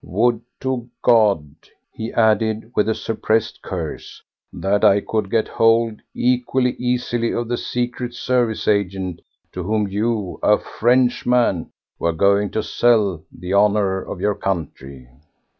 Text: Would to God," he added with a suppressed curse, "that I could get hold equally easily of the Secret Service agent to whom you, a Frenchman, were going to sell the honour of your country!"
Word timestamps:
Would 0.03 0.41
to 0.61 0.89
God," 1.03 1.53
he 1.91 2.11
added 2.11 2.71
with 2.75 2.89
a 2.89 2.95
suppressed 2.95 3.61
curse, 3.61 4.23
"that 4.51 4.83
I 4.83 4.99
could 4.99 5.29
get 5.29 5.47
hold 5.47 6.01
equally 6.15 6.71
easily 6.79 7.31
of 7.31 7.47
the 7.49 7.55
Secret 7.57 8.15
Service 8.15 8.67
agent 8.67 9.21
to 9.51 9.61
whom 9.61 9.87
you, 9.87 10.39
a 10.41 10.57
Frenchman, 10.57 11.69
were 11.99 12.13
going 12.13 12.49
to 12.49 12.63
sell 12.63 13.21
the 13.31 13.53
honour 13.53 14.01
of 14.01 14.19
your 14.19 14.33
country!" 14.33 15.07